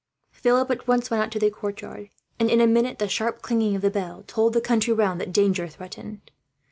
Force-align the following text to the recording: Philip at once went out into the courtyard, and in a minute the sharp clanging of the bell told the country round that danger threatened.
Philip 0.31 0.71
at 0.71 0.87
once 0.87 1.11
went 1.11 1.21
out 1.21 1.25
into 1.25 1.37
the 1.37 1.51
courtyard, 1.51 2.09
and 2.39 2.49
in 2.49 2.59
a 2.59 2.65
minute 2.65 2.97
the 2.97 3.07
sharp 3.07 3.43
clanging 3.43 3.75
of 3.75 3.83
the 3.83 3.91
bell 3.91 4.23
told 4.25 4.53
the 4.53 4.59
country 4.59 4.91
round 4.93 5.21
that 5.21 5.31
danger 5.31 5.67
threatened. 5.67 6.31